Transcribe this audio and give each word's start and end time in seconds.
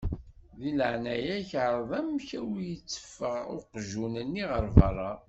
Deg 0.61 0.75
leεnaya-k 0.79 1.51
εreḍ 1.65 1.91
amek 1.99 2.29
ur 2.47 2.57
iteffeɣ 2.73 3.39
uqjun-nni 3.55 4.43
ɣer 4.51 4.65
berra. 4.75 5.11